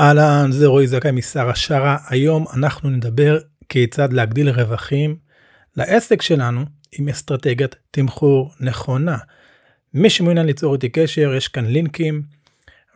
[0.00, 1.96] אהלן, זה רועי זכאי משר השרה.
[2.08, 5.16] היום אנחנו נדבר כיצד להגדיל רווחים
[5.76, 9.18] לעסק שלנו עם אסטרטגיית תמחור נכונה.
[9.94, 12.22] מי שמעוניין ליצור איתי קשר, יש כאן לינקים,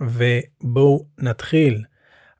[0.00, 1.84] ובואו נתחיל.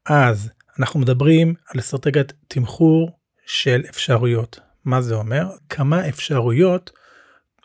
[0.07, 3.11] אז אנחנו מדברים על אסטרטגיית תמחור
[3.47, 4.61] של אפשרויות.
[4.85, 5.47] מה זה אומר?
[5.69, 6.91] כמה אפשרויות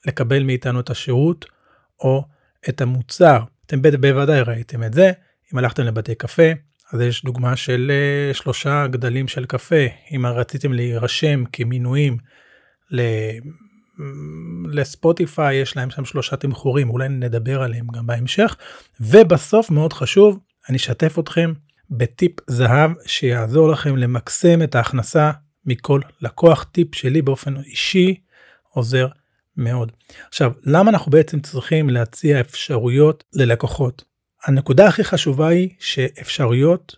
[0.06, 1.46] לקבל מאיתנו את השירות
[2.00, 2.24] או
[2.70, 3.40] את המוצר.
[3.66, 5.12] אתם בוודאי ראיתם את זה,
[5.54, 6.52] אם הלכתם לבתי קפה,
[6.94, 9.86] אז יש דוגמה של uh, שלושה גדלים של קפה.
[10.16, 12.18] אם רציתם להירשם כמינויים
[12.92, 13.02] ל...
[14.72, 18.56] לספוטיפיי, יש להם שם שלושה תמחורים, אולי נדבר עליהם גם בהמשך.
[19.00, 20.40] ובסוף, מאוד חשוב,
[20.70, 21.54] אני אשתף אתכם
[21.90, 25.32] בטיפ זהב שיעזור לכם למקסם את ההכנסה
[25.66, 26.64] מכל לקוח.
[26.64, 28.16] טיפ שלי באופן אישי
[28.70, 29.08] עוזר
[29.58, 29.92] מאוד.
[30.28, 34.04] עכשיו, למה אנחנו בעצם צריכים להציע אפשרויות ללקוחות?
[34.44, 36.96] הנקודה הכי חשובה היא שאפשרויות,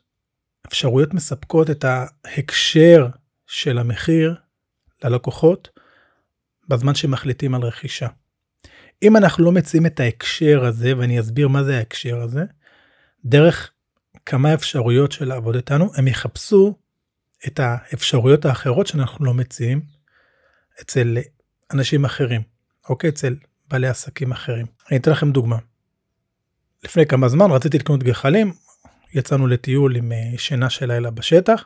[0.68, 3.08] אפשרויות מספקות את ההקשר
[3.48, 4.36] של המחיר
[5.04, 5.70] ללקוחות
[6.68, 8.08] בזמן שמחליטים על רכישה.
[9.04, 12.44] אם אנחנו לא מציעים את ההקשר הזה, ואני אסביר מה זה ההקשר הזה,
[13.26, 13.72] דרך
[14.26, 16.80] כמה אפשרויות של לעבוד איתנו, הם יחפשו
[17.48, 19.82] את האפשרויות האחרות שאנחנו לא מציעים
[20.82, 21.18] אצל
[21.74, 22.42] אנשים אחרים,
[22.90, 23.10] אוקיי?
[23.10, 23.36] אצל
[23.68, 24.66] בעלי עסקים אחרים.
[24.90, 25.58] אני אתן לכם דוגמה.
[26.84, 28.54] לפני כמה זמן רציתי לקנות גחלים,
[29.14, 31.66] יצאנו לטיול עם אה, שינה של לילה בשטח,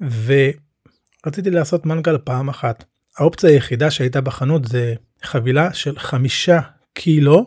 [0.00, 2.84] ורציתי לעשות מנגל פעם אחת.
[3.18, 6.60] האופציה היחידה שהייתה בחנות זה חבילה של חמישה
[6.94, 7.46] קילו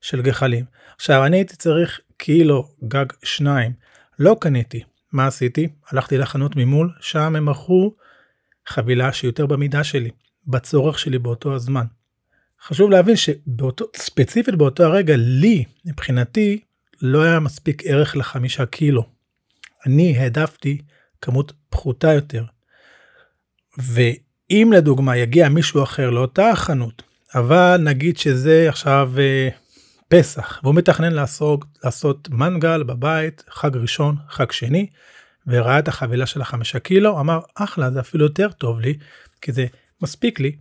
[0.00, 0.64] של גחלים.
[0.96, 3.72] עכשיו אני הייתי צריך קילו גג שניים,
[4.18, 4.82] לא קניתי.
[5.12, 5.68] מה עשיתי?
[5.90, 7.94] הלכתי לחנות ממול, שם הם מכרו
[8.66, 10.10] חבילה שיותר במידה שלי,
[10.46, 11.84] בצורך שלי באותו הזמן.
[12.62, 16.60] חשוב להבין שבאותו, ספציפית באותו הרגע, לי, מבחינתי,
[17.02, 19.04] לא היה מספיק ערך לחמישה קילו.
[19.86, 20.78] אני העדפתי
[21.20, 22.44] כמות פחותה יותר.
[23.78, 27.02] ואם לדוגמה יגיע מישהו אחר לאותה החנות,
[27.34, 29.48] אבל נגיד שזה עכשיו אה,
[30.08, 34.86] פסח, והוא מתכנן לעשות, לעשות מנגל בבית, חג ראשון, חג שני,
[35.46, 38.98] וראה את החבילה של החמישה קילו, אמר, אחלה, זה אפילו יותר טוב לי,
[39.40, 39.66] כי זה
[40.02, 40.56] מספיק לי,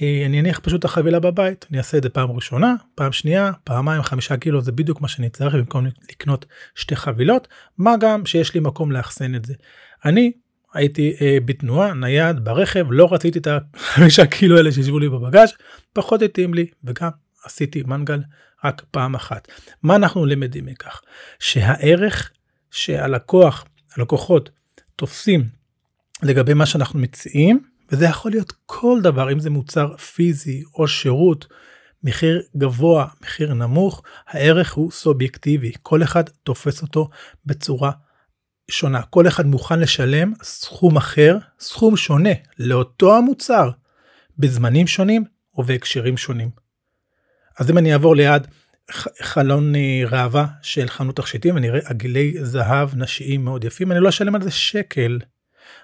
[0.00, 4.02] אני אניח פשוט את החבילה בבית, אני אעשה את זה פעם ראשונה, פעם שנייה, פעמיים
[4.02, 7.48] חמישה קילו זה בדיוק מה שאני צריך במקום לקנות שתי חבילות,
[7.78, 9.54] מה גם שיש לי מקום לאחסן את זה.
[10.04, 10.32] אני
[10.74, 15.52] הייתי אה, בתנועה, נייד, ברכב, לא רציתי את החמישה קילו האלה שישבו לי בבגאז',
[15.92, 17.08] פחות התאים לי, וגם
[17.44, 18.20] עשיתי מנגל
[18.64, 19.48] רק פעם אחת.
[19.82, 21.02] מה אנחנו למדים מכך?
[21.38, 22.30] שהערך
[22.70, 23.64] שהלקוח,
[23.96, 24.50] הלקוחות
[24.96, 25.48] תופסים
[26.22, 31.46] לגבי מה שאנחנו מציעים, וזה יכול להיות כל דבר, אם זה מוצר פיזי או שירות,
[32.04, 37.08] מחיר גבוה, מחיר נמוך, הערך הוא סובייקטיבי, כל אחד תופס אותו
[37.46, 37.90] בצורה
[38.70, 43.70] שונה, כל אחד מוכן לשלם סכום אחר, סכום שונה, לאותו המוצר,
[44.38, 46.50] בזמנים שונים ובהקשרים שונים.
[47.58, 48.46] אז אם אני אעבור ליד
[49.22, 54.08] חלון אה, ראווה של חנות תכשיטים ואני אראה עגילי זהב נשיים מאוד יפים, אני לא
[54.08, 55.18] אשלם על זה שקל.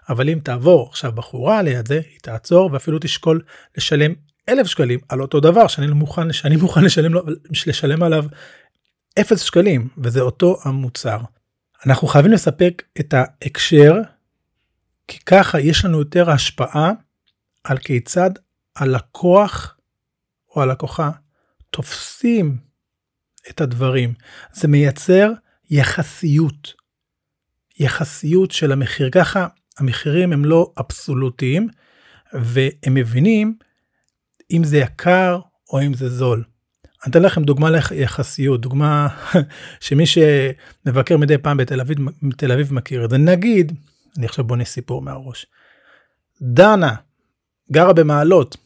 [0.08, 3.42] אבל אם תעבור עכשיו בחורה ליד זה, היא תעצור ואפילו תשקול
[3.76, 4.12] לשלם
[4.48, 7.12] אלף שקלים על אותו דבר שאני לא מוכן, שאני מוכן לשלם,
[7.66, 8.24] לשלם עליו
[9.20, 11.18] אפס שקלים, וזה אותו המוצר.
[11.86, 13.94] אנחנו חייבים לספק את ההקשר,
[15.08, 16.92] כי ככה יש לנו יותר השפעה
[17.64, 18.30] על כיצד
[18.76, 19.76] הלקוח
[20.56, 21.10] או הלקוחה
[21.70, 22.58] תופסים
[23.50, 24.14] את הדברים.
[24.52, 25.32] זה מייצר
[25.70, 26.72] יחסיות.
[27.78, 29.10] יחסיות של המחיר.
[29.10, 29.46] ככה
[29.78, 31.68] המחירים הם לא אבסולוטיים,
[32.32, 33.54] והם מבינים
[34.50, 35.40] אם זה יקר
[35.72, 36.44] או אם זה זול.
[37.04, 39.08] אני אתן לכם דוגמה ליחסיות, דוגמה
[39.80, 43.18] שמי שמבקר מדי פעם בתל אביב, בתל אביב מכיר את זה.
[43.18, 43.72] נגיד,
[44.18, 45.46] אני עכשיו בונה סיפור מהראש.
[46.42, 46.94] דנה
[47.72, 48.56] גרה במעלות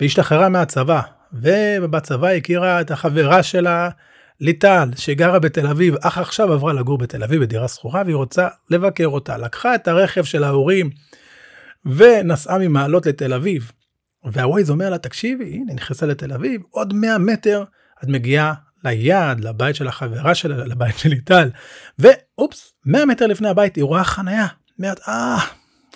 [0.00, 1.00] והשתחררה מהצבא,
[1.32, 3.90] ובצבא הכירה את החברה שלה
[4.42, 9.06] ליטל, שגרה בתל אביב, אך עכשיו עברה לגור בתל אביב בדירה שכורה, והיא רוצה לבקר
[9.06, 9.36] אותה.
[9.38, 10.90] לקחה את הרכב של ההורים
[11.86, 13.72] ונסעה ממעלות לתל אביב.
[14.24, 17.64] והווייז אומר לה, תקשיבי, הנה נכנסה לתל אביב, עוד 100 מטר
[18.04, 21.50] את מגיעה ליעד, לבית של החברה שלה, לבית של ליטל.
[21.98, 24.46] ואופס, 100 מטר לפני הבית היא רואה חניה.
[24.78, 25.38] אומרת, אה,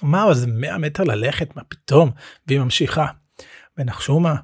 [0.03, 2.11] מה, זה 100 מטר ללכת, מה פתאום?
[2.47, 3.07] והיא ממשיכה.
[3.79, 4.35] ונחשו מה?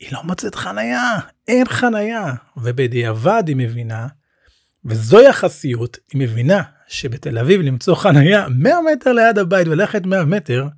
[0.00, 1.18] היא לא מוצאת חנייה,
[1.48, 2.34] אין חנייה.
[2.56, 4.06] ובדיעבד היא מבינה,
[4.84, 10.68] וזו יחסיות, היא מבינה שבתל אביב למצוא חנייה 100 מטר ליד הבית וללכת 100 מטר,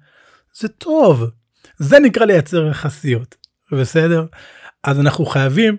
[0.55, 1.31] זה טוב.
[1.77, 3.37] זה נקרא לייצר יחסיות,
[3.73, 4.27] בסדר?
[4.85, 5.77] אז אנחנו חייבים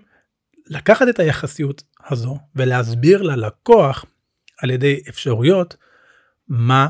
[0.66, 4.04] לקחת את היחסיות הזו ולהסביר ללקוח
[4.62, 5.76] על ידי אפשרויות
[6.48, 6.88] מה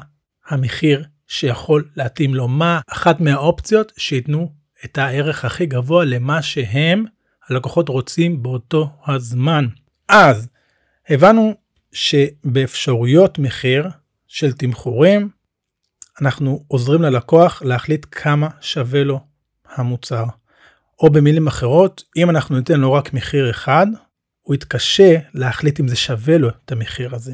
[0.48, 7.04] המחיר שיכול להתאים לו, מה אחת מהאופציות שייתנו את הערך הכי גבוה למה שהם,
[7.48, 9.66] הלקוחות רוצים באותו הזמן.
[10.08, 10.48] אז
[11.08, 11.54] הבנו
[11.92, 13.88] שבאפשרויות מחיר
[14.26, 15.28] של תמחורים,
[16.20, 19.20] אנחנו עוזרים ללקוח להחליט כמה שווה לו
[19.74, 20.24] המוצר.
[21.00, 23.86] או במילים אחרות, אם אנחנו ניתן לו רק מחיר אחד,
[24.40, 27.32] הוא יתקשה להחליט אם זה שווה לו את המחיר הזה.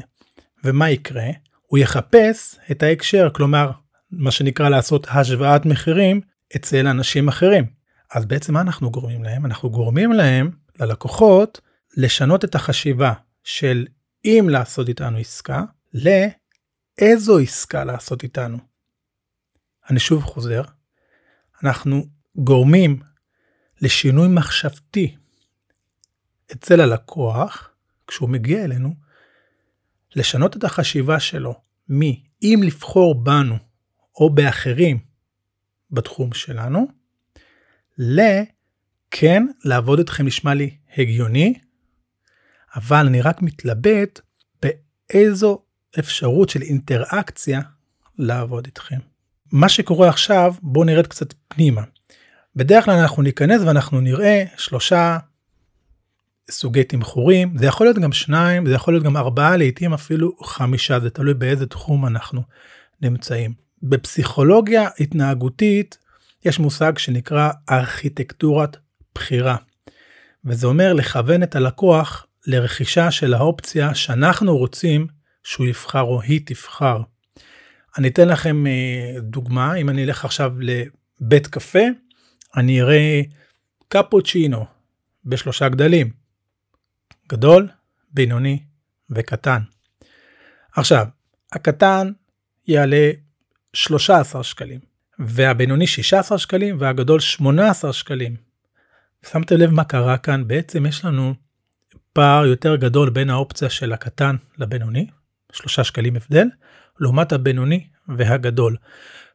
[0.63, 1.27] ומה יקרה?
[1.67, 3.71] הוא יחפש את ההקשר, כלומר,
[4.11, 6.21] מה שנקרא לעשות השוואת מחירים
[6.55, 7.65] אצל אנשים אחרים.
[8.11, 9.45] אז בעצם מה אנחנו גורמים להם?
[9.45, 11.61] אנחנו גורמים להם, ללקוחות,
[11.97, 13.13] לשנות את החשיבה
[13.43, 13.87] של
[14.25, 15.63] אם לעשות איתנו עסקה,
[15.93, 18.57] לאיזו עסקה לעשות איתנו.
[19.89, 20.61] אני שוב חוזר,
[21.63, 22.05] אנחנו
[22.35, 22.99] גורמים
[23.81, 25.15] לשינוי מחשבתי
[26.51, 27.69] אצל הלקוח,
[28.07, 28.95] כשהוא מגיע אלינו,
[30.15, 33.55] לשנות את החשיבה שלו מ"אם לבחור בנו
[34.15, 35.10] או באחרים
[35.91, 36.87] בתחום שלנו",
[37.97, 41.53] ל"כן, לעבוד איתכם נשמע לי הגיוני,
[42.75, 44.19] אבל אני רק מתלבט
[44.61, 45.59] באיזו
[45.99, 47.61] אפשרות של אינטראקציה
[48.17, 48.99] לעבוד איתכם.
[49.51, 51.81] מה שקורה עכשיו, בואו נרד קצת פנימה.
[52.55, 55.17] בדרך כלל אנחנו ניכנס ואנחנו נראה שלושה
[56.51, 60.99] סוגי תמחורים, זה יכול להיות גם שניים, זה יכול להיות גם ארבעה, לעתים אפילו חמישה,
[60.99, 62.41] זה תלוי באיזה תחום אנחנו
[63.01, 63.53] נמצאים.
[63.83, 65.97] בפסיכולוגיה התנהגותית
[66.45, 68.77] יש מושג שנקרא ארכיטקטורת
[69.15, 69.55] בחירה,
[70.45, 75.07] וזה אומר לכוון את הלקוח לרכישה של האופציה שאנחנו רוצים
[75.43, 77.01] שהוא יבחר או היא תבחר.
[77.97, 81.83] אני אתן לכם אה, דוגמה, אם אני אלך עכשיו לבית קפה,
[82.55, 83.21] אני אראה
[83.87, 84.65] קפוצ'ינו
[85.25, 86.09] בשלושה גדלים,
[87.29, 87.69] גדול,
[88.13, 88.63] בינוני
[89.09, 89.61] וקטן.
[90.75, 91.05] עכשיו,
[91.51, 92.11] הקטן
[92.67, 93.11] יעלה
[93.73, 94.79] 13 שקלים,
[95.19, 98.35] והבינוני 16 שקלים והגדול 18 שקלים.
[99.31, 100.47] שמתם לב מה קרה כאן?
[100.47, 101.33] בעצם יש לנו
[102.13, 105.07] פער יותר גדול בין האופציה של הקטן לבינוני,
[105.51, 106.47] 3 שקלים הבדל,
[106.99, 107.87] לעומת הבינוני
[108.17, 108.77] והגדול.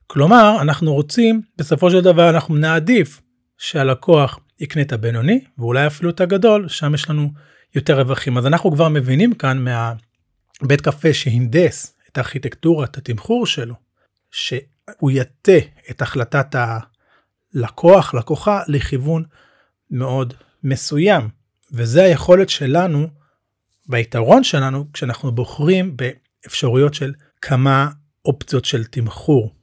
[0.07, 3.23] כלומר, אנחנו רוצים, בסופו של דבר אנחנו נעדיף
[3.59, 7.31] שהלקוח יקנה את הבינוני, ואולי אפילו את הגדול, שם יש לנו
[7.75, 8.39] יותר רווחים.
[8.39, 13.86] אז אנחנו כבר מבינים כאן מהבית קפה שהנדס את ארכיטקטורת התמחור שלו,
[14.37, 15.59] שהוא יטה
[15.91, 16.57] את החלטת
[17.55, 19.25] הלקוח, לקוחה, לכיוון
[19.91, 20.35] מאוד
[20.65, 21.29] מסוים.
[21.73, 23.09] וזה היכולת שלנו,
[23.89, 27.89] והיתרון שלנו, כשאנחנו בוחרים באפשרויות של כמה
[28.25, 29.55] אופציות של תמחור.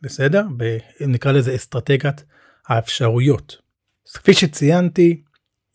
[0.00, 0.46] בסדר?
[0.56, 2.24] ב, נקרא לזה אסטרטגיית
[2.66, 3.56] האפשרויות.
[4.08, 5.22] אז כפי שציינתי,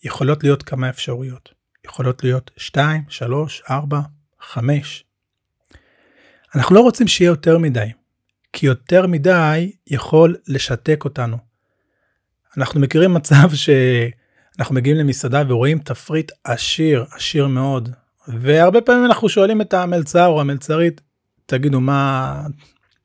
[0.04, 1.54] יכולות להיות כמה אפשרויות.
[1.86, 4.02] יכולות להיות 2, 3, 4,
[4.40, 5.04] 5.
[6.56, 7.92] אנחנו לא רוצים שיהיה יותר מדי,
[8.58, 11.38] כי יותר מדי יכול לשתק אותנו.
[12.58, 17.90] אנחנו מכירים מצב שאנחנו מגיעים למסעדה ורואים תפריט עשיר, עשיר מאוד,
[18.28, 21.02] והרבה פעמים אנחנו שואלים את המלצר או המלצרית,
[21.46, 22.42] תגידו מה,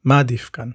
[0.04, 0.70] מה עדיף כאן?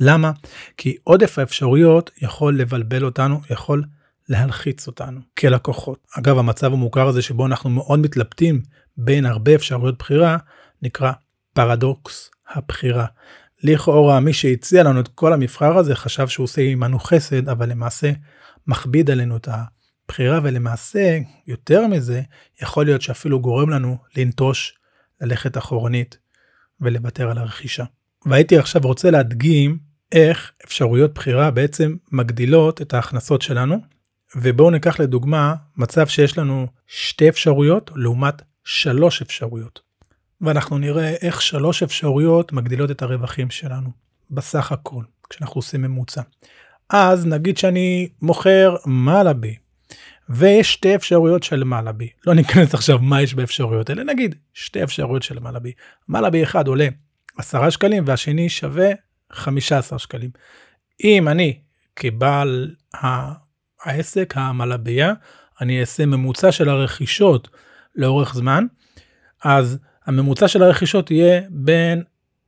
[0.00, 0.32] למה?
[0.76, 3.84] כי עודף האפשרויות יכול לבלבל אותנו, יכול
[4.28, 6.06] להלחיץ אותנו כלקוחות.
[6.18, 8.62] אגב, המצב המוכר הזה שבו אנחנו מאוד מתלבטים
[8.96, 10.36] בין הרבה אפשרויות בחירה,
[10.82, 11.12] נקרא
[11.52, 13.06] פרדוקס הבחירה.
[13.62, 18.12] לכאורה מי שהציע לנו את כל המבחר הזה חשב שהוא עושה עמנו חסד, אבל למעשה
[18.66, 22.22] מכביד עלינו את הבחירה, ולמעשה, יותר מזה,
[22.62, 24.78] יכול להיות שאפילו גורם לנו לנטוש,
[25.20, 26.18] ללכת אחורנית
[26.80, 27.84] ולוותר על הרכישה.
[28.26, 29.78] והייתי עכשיו רוצה להדגים
[30.12, 33.80] איך אפשרויות בחירה בעצם מגדילות את ההכנסות שלנו.
[34.36, 39.91] ובואו ניקח לדוגמה מצב שיש לנו שתי אפשרויות לעומת שלוש אפשרויות.
[40.42, 43.90] ואנחנו נראה איך שלוש אפשרויות מגדילות את הרווחים שלנו
[44.30, 46.22] בסך הכל כשאנחנו עושים ממוצע.
[46.90, 49.56] אז נגיד שאני מוכר מלאבי
[50.28, 52.08] ויש שתי אפשרויות של מלאבי.
[52.26, 55.72] לא ניכנס עכשיו מה יש באפשרויות האלה, נגיד שתי אפשרויות של מלאבי.
[56.08, 56.88] מלאבי אחד עולה
[57.38, 58.90] 10 שקלים והשני שווה
[59.32, 60.30] 15 שקלים.
[61.04, 61.58] אם אני
[61.96, 62.74] כבעל
[63.84, 65.12] העסק, המלאבייה,
[65.60, 67.48] אני אעשה ממוצע של הרכישות
[67.94, 68.66] לאורך זמן,
[69.44, 72.02] אז הממוצע של הרכישות יהיה בין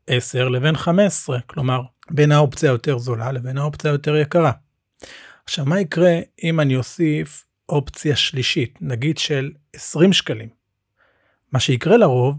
[0.06, 4.52] 10 לבין 15, כלומר בין האופציה היותר זולה לבין האופציה היותר יקרה.
[5.44, 10.49] עכשיו מה יקרה אם אני אוסיף אופציה שלישית, נגיד של 20 שקלים?
[11.52, 12.37] מה שיקרה לרוב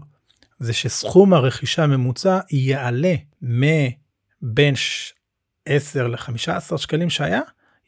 [0.58, 4.74] זה שסכום הרכישה הממוצע יעלה מבין
[5.66, 7.40] 10 ל-15 שקלים שהיה,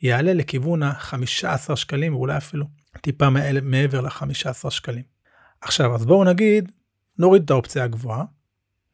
[0.02, 2.66] יעלה לכיוון ה-15 שקלים ואולי אפילו
[3.00, 3.30] טיפה
[3.62, 5.02] מעבר ל-15 שקלים.
[5.60, 6.72] עכשיו אז בואו נגיד,
[7.18, 8.24] נוריד את האופציה הגבוהה,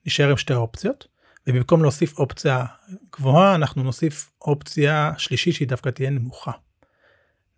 [0.07, 1.07] נשאר עם שתי אופציות,
[1.47, 2.64] ובמקום להוסיף אופציה
[3.12, 6.52] גבוהה, אנחנו נוסיף אופציה שלישית שהיא דווקא תהיה נמוכה.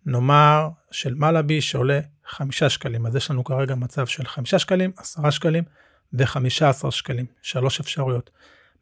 [0.05, 5.29] נאמר של מלאבי שעולה 5 שקלים, אז יש לנו כרגע מצב של 5 שקלים, 10
[5.29, 5.63] שקלים
[6.13, 8.29] ו-15 שקלים, שלוש אפשרויות.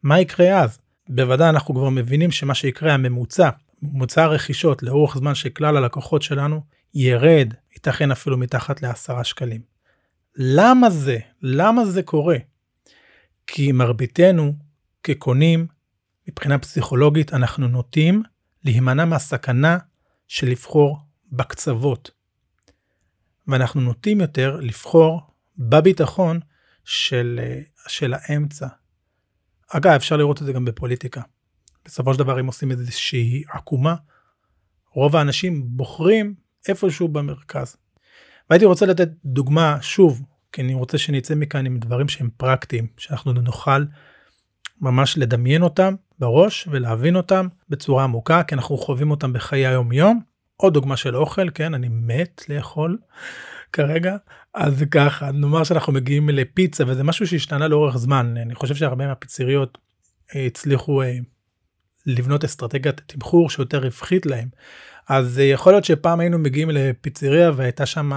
[0.02, 0.78] מה יקרה אז?
[1.08, 3.50] בוודאי אנחנו כבר מבינים שמה שיקרה הממוצע,
[3.82, 6.60] ממוצע הרכישות לאורך זמן של כלל הלקוחות שלנו,
[6.94, 9.75] ירד, ייתכן אפילו מתחת ל-10 שקלים.
[10.36, 11.18] למה זה?
[11.42, 12.36] למה זה קורה?
[13.46, 14.52] כי מרביתנו
[15.02, 15.66] כקונים,
[16.28, 18.22] מבחינה פסיכולוגית, אנחנו נוטים
[18.64, 19.78] להימנע מהסכנה
[20.28, 20.98] של לבחור
[21.32, 22.10] בקצוות.
[23.48, 25.20] ואנחנו נוטים יותר לבחור
[25.58, 26.40] בביטחון
[26.84, 27.40] של,
[27.88, 28.66] של האמצע.
[29.68, 31.22] אגב, אפשר לראות את זה גם בפוליטיקה.
[31.84, 33.94] בסופו של דבר, אם עושים איזושהי עקומה,
[34.92, 36.34] רוב האנשים בוחרים
[36.68, 37.76] איפשהו במרכז.
[38.50, 40.22] והייתי רוצה לתת דוגמה, שוב,
[40.52, 43.84] כי אני רוצה שנצא מכאן עם דברים שהם פרקטיים, שאנחנו נוכל
[44.80, 50.20] ממש לדמיין אותם בראש ולהבין אותם בצורה עמוקה, כי אנחנו חווים אותם בחיי היום יום.
[50.56, 52.98] עוד דוגמה של אוכל, כן, אני מת לאכול
[53.72, 54.16] כרגע,
[54.54, 59.78] אז ככה, נאמר שאנחנו מגיעים לפיצה וזה משהו שהשתנה לאורך זמן, אני חושב שהרבה מהפיצריות
[60.36, 61.16] אה, הצליחו אה,
[62.06, 64.48] לבנות אסטרטגיית תמחור שיותר רווחית להם.
[65.08, 68.12] אז אה, יכול להיות שפעם היינו מגיעים לפיצריה והייתה שם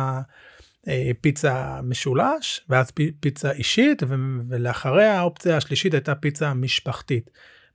[0.88, 4.04] אה, פיצה משולש ואז פיצה אישית
[4.50, 7.30] ולאחריה האופציה השלישית הייתה פיצה משפחתית.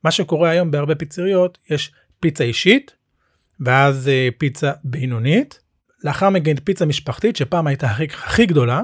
[0.05, 2.95] מה שקורה היום בהרבה פיצריות יש פיצה אישית
[3.61, 5.61] ואז אה, פיצה בינונית
[6.05, 8.83] לאחר מכן פיצה משפחתית שפעם הייתה הכי, הכי גדולה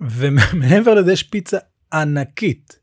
[0.00, 1.58] ומעבר לזה יש פיצה
[1.92, 2.81] ענקית.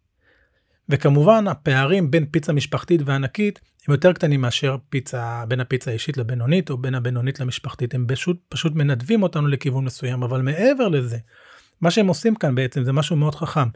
[0.90, 6.70] וכמובן הפערים בין פיצה משפחתית וענקית הם יותר קטנים מאשר פיצה בין הפיצה האישית לבינונית
[6.70, 11.18] או בין הבינונית למשפחתית הם פשוט פשוט מנדבים אותנו לכיוון מסוים אבל מעבר לזה
[11.82, 13.68] מה שהם עושים כאן בעצם זה משהו מאוד חכם.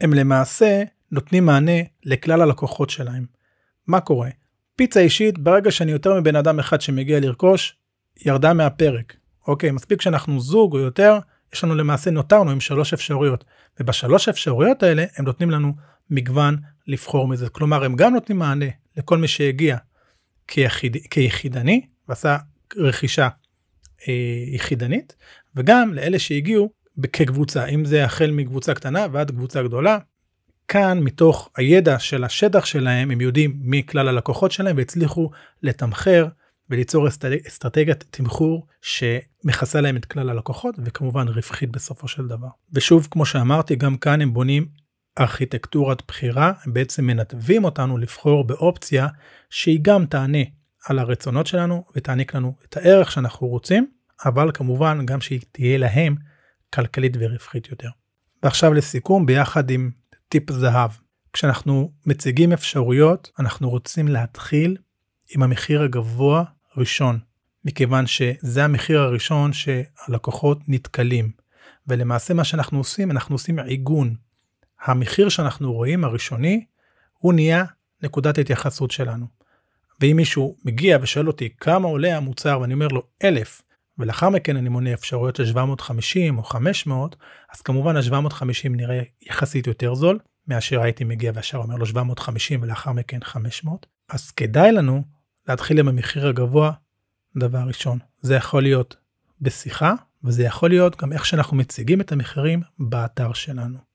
[0.00, 3.26] הם למעשה נותנים מענה לכלל הלקוחות שלהם.
[3.86, 4.28] מה קורה?
[4.76, 7.76] פיצה אישית ברגע שאני יותר מבן אדם אחד שמגיע לרכוש
[8.26, 9.16] ירדה מהפרק.
[9.48, 11.18] אוקיי מספיק שאנחנו זוג או יותר
[11.54, 13.44] יש לנו למעשה נותרנו עם שלוש אפשרויות
[13.80, 15.72] ובשלוש אפשרויות האלה הם נותנים לנו
[16.10, 19.76] מגוון לבחור מזה כלומר הם גם נותנים מענה לכל מי שהגיע
[20.48, 22.36] כיחיד, כיחידני ועשה
[22.76, 23.28] רכישה
[24.08, 25.16] אה, יחידנית
[25.56, 26.70] וגם לאלה שהגיעו
[27.12, 29.98] כקבוצה אם זה החל מקבוצה קטנה ועד קבוצה גדולה.
[30.68, 35.30] כאן מתוך הידע של השטח שלהם הם יודעים מי כלל הלקוחות שלהם והצליחו
[35.62, 36.26] לתמחר
[36.70, 37.08] וליצור
[37.48, 42.48] אסטרטגיית תמחור שמכסה להם את כלל הלקוחות וכמובן רווחית בסופו של דבר.
[42.72, 44.66] ושוב כמו שאמרתי גם כאן הם בונים
[45.18, 49.08] ארכיטקטורת בחירה בעצם מנתבים אותנו לבחור באופציה
[49.50, 50.42] שהיא גם תענה
[50.86, 53.90] על הרצונות שלנו ותעניק לנו את הערך שאנחנו רוצים
[54.24, 56.16] אבל כמובן גם שהיא תהיה להם
[56.74, 57.88] כלכלית ורווחית יותר.
[58.42, 59.90] ועכשיו לסיכום ביחד עם
[60.28, 60.90] טיפ זהב.
[61.32, 64.76] כשאנחנו מציגים אפשרויות אנחנו רוצים להתחיל
[65.34, 66.44] עם המחיר הגבוה
[66.76, 67.18] ראשון
[67.64, 71.32] מכיוון שזה המחיר הראשון שהלקוחות נתקלים.
[71.86, 74.14] ולמעשה מה שאנחנו עושים אנחנו עושים עיגון
[74.84, 76.64] המחיר שאנחנו רואים הראשוני
[77.12, 77.64] הוא נהיה
[78.02, 79.26] נקודת ההתייחסות שלנו.
[80.00, 83.62] ואם מישהו מגיע ושואל אותי כמה עולה המוצר ואני אומר לו אלף
[83.98, 87.16] ולאחר מכן אני מונה אפשרויות של 750 או 500
[87.54, 90.18] אז כמובן ה-750 נראה יחסית יותר זול
[90.48, 95.02] מאשר הייתי מגיע וישר אומר לו 750 ולאחר מכן 500 אז כדאי לנו
[95.48, 96.72] להתחיל עם המחיר הגבוה
[97.36, 98.96] דבר ראשון זה יכול להיות
[99.40, 99.94] בשיחה
[100.24, 103.89] וזה יכול להיות גם איך שאנחנו מציגים את המחירים באתר שלנו.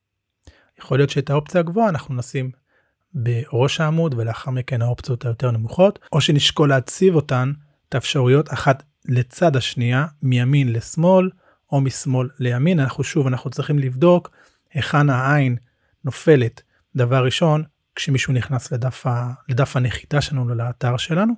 [0.79, 2.51] יכול להיות שאת האופציה הגבוהה אנחנו נשים
[3.13, 7.51] בראש העמוד ולאחר מכן האופציות היותר נמוכות או שנשקול להציב אותן
[7.89, 11.29] את האפשרויות אחת לצד השנייה מימין לשמאל
[11.72, 12.79] או משמאל לימין.
[12.79, 14.32] אנחנו שוב אנחנו צריכים לבדוק
[14.74, 15.55] היכן העין
[16.05, 16.62] נופלת.
[16.96, 17.63] דבר ראשון
[17.96, 21.34] כשמישהו נכנס לדף, ה, לדף הנחיתה שלנו לאתר שלנו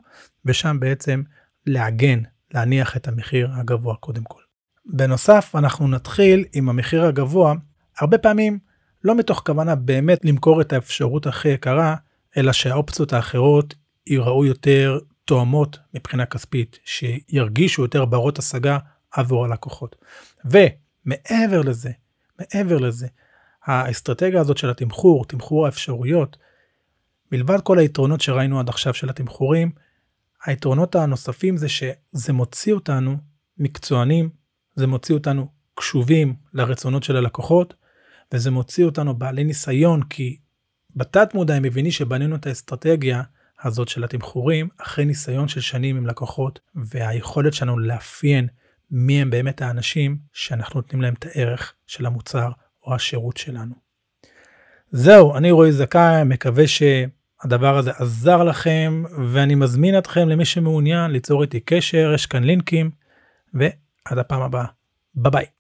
[0.46, 1.24] ושם בעצם
[1.66, 2.20] לעגן
[2.54, 4.42] להניח את המחיר הגבוה קודם כל.
[4.86, 7.54] בנוסף אנחנו נתחיל עם המחיר הגבוה.
[8.00, 8.60] הרבה פעמים
[9.08, 11.96] לא מתוך כוונה באמת למכור את האפשרות הכי יקרה,
[12.38, 13.76] אלא שהאופציות האחרות
[14.08, 18.78] ייראו יותר תואמות מבחינה כספית, שירגישו יותר ברות השגה
[19.12, 19.96] עבור הלקוחות.
[20.46, 21.92] ומעבר לזה,
[22.40, 23.08] מעבר לזה,
[23.64, 26.38] האסטרטגיה הזאת של התמחור, תמחור האפשרויות,
[27.32, 29.72] מלבד כל היתרונות שראינו עד עכשיו של התמחורים,
[30.46, 33.18] היתרונות הנוספים זה שזה מוציא אותנו
[33.58, 34.30] מקצוענים,
[34.76, 37.74] זה מוציא אותנו קשובים לרצונות של הלקוחות,
[38.34, 40.38] וזה מוציא אותנו בעלי ניסיון כי
[40.96, 43.22] בתת מודע הם מבינים שבנינו את האסטרטגיה
[43.64, 48.48] הזאת של התמחורים אחרי ניסיון של שנים עם לקוחות והיכולת שלנו לאפיין
[48.92, 52.52] מי הם באמת האנשים שאנחנו נותנים להם את הערך של המוצר
[52.86, 53.76] או השירות שלנו.
[54.90, 61.42] זהו, אני רועי זכאי, מקווה שהדבר הזה עזר לכם, ואני מזמין אתכם למי שמעוניין ליצור
[61.42, 62.92] איתי קשר, יש כאן לינקים,
[63.54, 64.66] ועד הפעם הבאה.
[65.16, 65.57] ביי ביי.